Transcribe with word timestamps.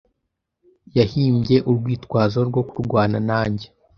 Yahimbye 0.97 1.55
urwitwazo 1.69 2.39
rwo 2.49 2.61
kurwana 2.69 3.17
nanjye. 3.29 3.67